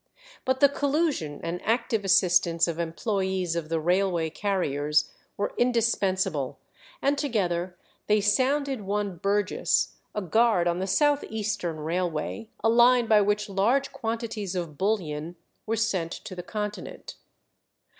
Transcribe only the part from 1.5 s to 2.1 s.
active